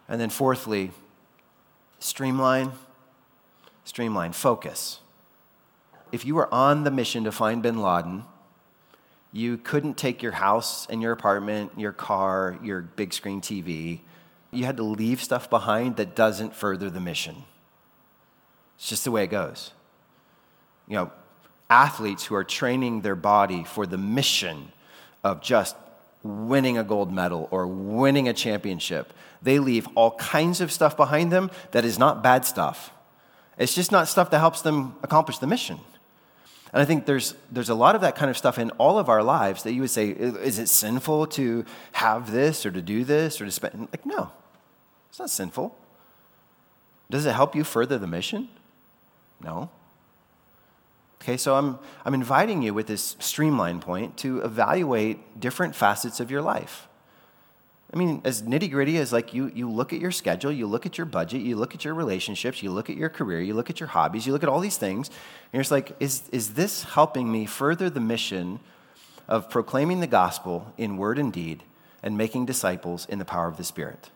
[0.09, 0.91] And then, fourthly,
[1.99, 2.73] streamline,
[3.85, 4.99] streamline, focus.
[6.11, 8.25] If you were on the mission to find bin Laden,
[9.37, 13.99] you couldn't take your house and your apartment, your car, your big screen TV.
[14.49, 17.43] You had to leave stuff behind that doesn't further the mission.
[18.77, 19.73] It's just the way it goes.
[20.87, 21.11] You know,
[21.69, 24.71] athletes who are training their body for the mission
[25.23, 25.75] of just
[26.23, 29.13] winning a gold medal or winning a championship,
[29.43, 32.89] they leave all kinds of stuff behind them that is not bad stuff.
[33.59, 35.79] It's just not stuff that helps them accomplish the mission.
[36.73, 39.09] And I think there's, there's a lot of that kind of stuff in all of
[39.09, 43.03] our lives that you would say, is it sinful to have this or to do
[43.03, 43.87] this or to spend?
[43.91, 44.31] Like, no,
[45.09, 45.77] it's not sinful.
[47.09, 48.49] Does it help you further the mission?
[49.41, 49.69] No.
[51.21, 56.29] Okay, so I'm, I'm inviting you with this streamline point to evaluate different facets of
[56.29, 56.87] your life.
[57.93, 60.85] I mean, as nitty gritty as like you, you look at your schedule, you look
[60.85, 63.69] at your budget, you look at your relationships, you look at your career, you look
[63.69, 66.55] at your hobbies, you look at all these things, and you're just like, is, is
[66.55, 68.59] this helping me further the mission
[69.27, 71.63] of proclaiming the gospel in word and deed
[72.03, 74.09] and making disciples in the power of the Spirit?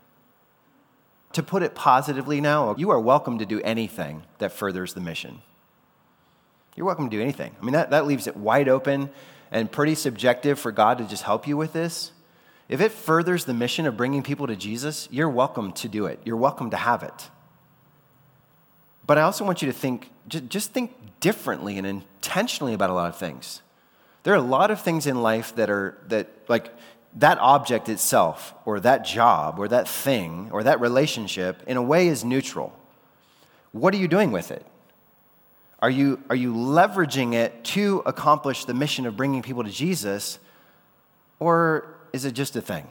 [1.33, 5.41] To put it positively now, you are welcome to do anything that furthers the mission.
[6.75, 7.55] You're welcome to do anything.
[7.59, 9.09] I mean, that, that leaves it wide open
[9.49, 12.11] and pretty subjective for God to just help you with this.
[12.71, 16.21] If it furthers the mission of bringing people to Jesus, you're welcome to do it.
[16.23, 17.29] You're welcome to have it.
[19.05, 23.09] But I also want you to think, just think differently and intentionally about a lot
[23.09, 23.61] of things.
[24.23, 26.73] There are a lot of things in life that are, that, like,
[27.17, 32.07] that object itself, or that job, or that thing, or that relationship, in a way
[32.07, 32.71] is neutral.
[33.73, 34.65] What are you doing with it?
[35.79, 40.39] Are you, are you leveraging it to accomplish the mission of bringing people to Jesus,
[41.37, 42.87] or is it just a thing?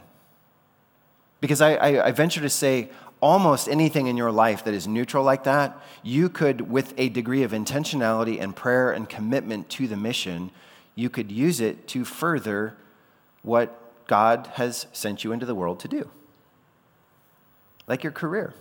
[1.41, 2.91] Because I, I, I venture to say,
[3.21, 7.43] almost anything in your life that is neutral like that, you could, with a degree
[7.43, 10.51] of intentionality and prayer and commitment to the mission,
[10.95, 12.77] you could use it to further
[13.43, 16.11] what God has sent you into the world to do.
[17.87, 18.55] Like your career.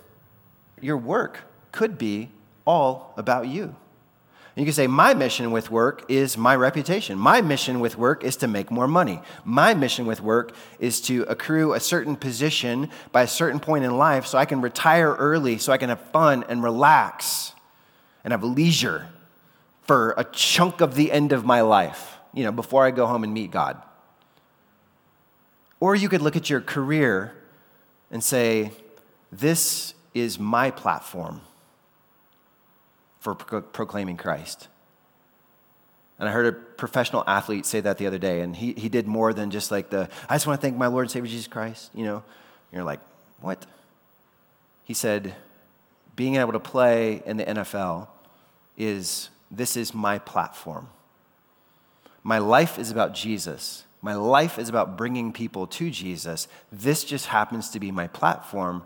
[0.80, 1.40] Your work
[1.72, 2.30] could be
[2.66, 3.76] all about you.
[4.60, 7.18] You can say, My mission with work is my reputation.
[7.18, 9.22] My mission with work is to make more money.
[9.42, 13.96] My mission with work is to accrue a certain position by a certain point in
[13.96, 17.54] life so I can retire early, so I can have fun and relax
[18.22, 19.06] and have leisure
[19.84, 23.24] for a chunk of the end of my life, you know, before I go home
[23.24, 23.80] and meet God.
[25.80, 27.34] Or you could look at your career
[28.10, 28.72] and say,
[29.32, 31.40] This is my platform
[33.20, 34.68] for pro- proclaiming Christ.
[36.18, 39.06] And I heard a professional athlete say that the other day, and he, he did
[39.06, 41.46] more than just like the, I just want to thank my Lord and Savior Jesus
[41.46, 42.16] Christ, you know.
[42.16, 43.00] And you're like,
[43.40, 43.64] what?
[44.84, 45.34] He said,
[46.16, 48.08] being able to play in the NFL
[48.76, 50.88] is, this is my platform.
[52.22, 53.84] My life is about Jesus.
[54.02, 56.48] My life is about bringing people to Jesus.
[56.70, 58.82] This just happens to be my platform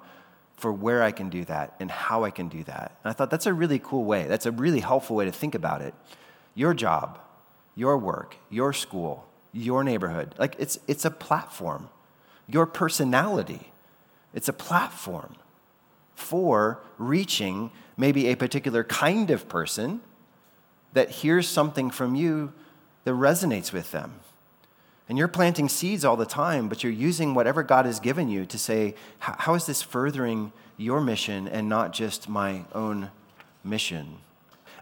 [0.57, 2.97] for where I can do that and how I can do that.
[3.03, 4.25] And I thought that's a really cool way.
[4.25, 5.95] That's a really helpful way to think about it.
[6.55, 7.19] Your job,
[7.75, 11.89] your work, your school, your neighborhood, like it's, it's a platform.
[12.47, 13.73] Your personality,
[14.33, 15.37] it's a platform
[16.15, 20.01] for reaching maybe a particular kind of person
[20.93, 22.53] that hears something from you
[23.05, 24.21] that resonates with them.
[25.09, 28.47] And you're planting seeds all the time, but you're using whatever God has given you
[28.47, 33.11] to say, how is this furthering your mission and not just my own
[33.63, 34.17] mission?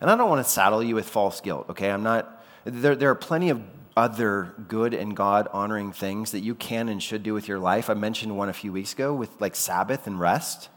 [0.00, 1.90] And I don't want to saddle you with false guilt, okay?
[1.90, 3.62] I'm not, there, there are plenty of
[3.96, 7.90] other good and God honoring things that you can and should do with your life.
[7.90, 10.68] I mentioned one a few weeks ago with like Sabbath and rest.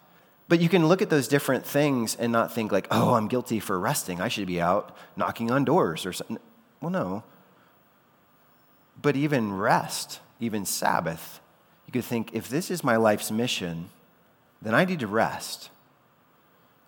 [0.48, 3.60] But you can look at those different things and not think like, oh, I'm guilty
[3.60, 4.22] for resting.
[4.22, 6.38] I should be out knocking on doors or something.
[6.82, 7.24] Well, no.
[9.02, 11.40] But even rest, even Sabbath,
[11.86, 13.90] you could think if this is my life's mission,
[14.62, 15.70] then I need to rest.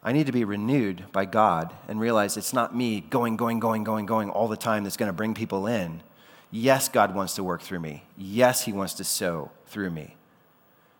[0.03, 3.83] I need to be renewed by God and realize it's not me going, going, going,
[3.83, 6.01] going, going all the time that's going to bring people in.
[6.49, 8.03] Yes, God wants to work through me.
[8.17, 10.15] Yes, He wants to sow through me.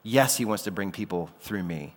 [0.04, 1.96] Yes, He wants to bring people through me.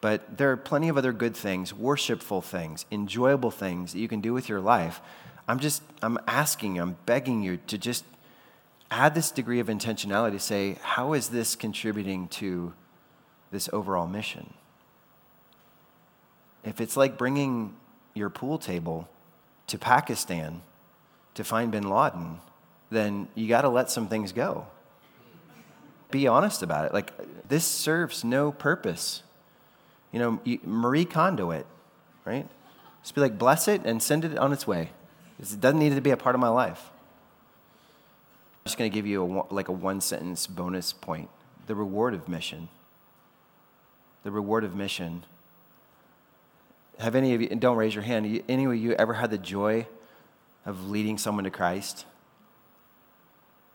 [0.00, 4.20] But there are plenty of other good things, worshipful things, enjoyable things that you can
[4.20, 5.00] do with your life.
[5.46, 8.04] I'm just, I'm asking, you, I'm begging you to just
[8.90, 12.72] add this degree of intentionality to say, how is this contributing to
[13.50, 14.54] this overall mission?
[16.64, 17.74] If it's like bringing
[18.14, 19.08] your pool table
[19.68, 20.62] to Pakistan
[21.34, 22.38] to find bin Laden,
[22.90, 24.66] then you got to let some things go.
[26.10, 26.92] Be honest about it.
[26.92, 27.12] Like,
[27.48, 29.22] this serves no purpose.
[30.10, 31.66] You know, Marie Kondo it,
[32.24, 32.48] right?
[33.02, 34.90] Just be like, bless it and send it on its way.
[35.38, 36.90] It doesn't need to be a part of my life.
[38.70, 41.28] Just going to give you a, like a one sentence bonus point
[41.66, 42.68] the reward of mission.
[44.22, 45.24] The reward of mission
[47.00, 49.38] have any of you, and don't raise your hand, any of you ever had the
[49.38, 49.88] joy
[50.64, 52.06] of leading someone to Christ?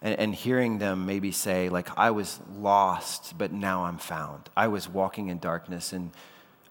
[0.01, 4.49] And, and hearing them maybe say, like, I was lost, but now I'm found.
[4.55, 6.11] I was walking in darkness, and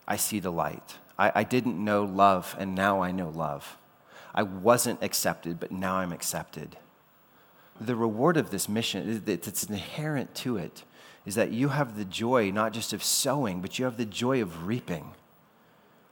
[0.09, 0.97] I see the light.
[1.19, 3.77] I, I didn't know love, and now I know love.
[4.35, 6.79] I wasn't accepted, but now I'm accepted.
[7.81, 10.85] The reward of this mission, it's inherent to it,
[11.27, 14.43] is that you have the joy not just of sowing, but you have the joy
[14.43, 15.13] of reaping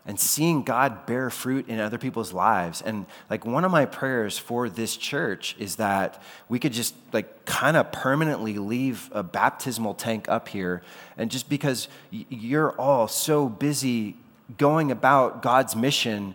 [0.04, 2.82] and seeing God bear fruit in other people's lives.
[2.82, 7.44] And like one of my prayers for this church is that we could just like
[7.44, 10.82] kind of permanently leave a baptismal tank up here.
[11.16, 14.16] And just because you're all so busy
[14.58, 16.34] going about God's mission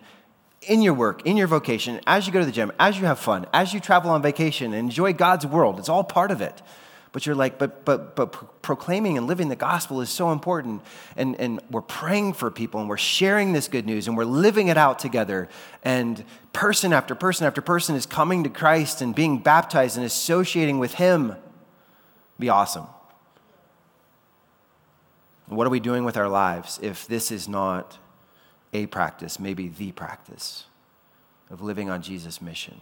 [0.68, 3.20] in your work, in your vocation, as you go to the gym, as you have
[3.20, 6.62] fun, as you travel on vacation, enjoy God's world, it's all part of it.
[7.14, 10.84] But you're like, but, but, but proclaiming and living the gospel is so important.
[11.16, 14.68] And, and we're praying for people and we're sharing this good news and we're living
[14.68, 15.50] it out together.
[15.84, 20.80] And person after person after person is coming to Christ and being baptized and associating
[20.80, 21.36] with Him.
[22.38, 22.86] Be awesome.
[25.48, 27.98] What are we doing with our lives if this is not
[28.74, 30.66] a practice, maybe the practice
[31.50, 32.82] of living on Jesus' mission?